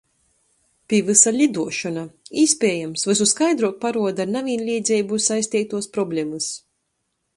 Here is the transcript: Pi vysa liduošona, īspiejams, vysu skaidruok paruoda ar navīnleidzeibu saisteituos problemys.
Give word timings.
Pi 0.93 1.01
vysa 1.09 1.33
liduošona, 1.35 2.05
īspiejams, 2.43 3.05
vysu 3.11 3.27
skaidruok 3.33 3.77
paruoda 3.85 4.27
ar 4.29 4.33
navīnleidzeibu 4.37 5.21
saisteituos 5.27 5.91
problemys. 5.99 6.53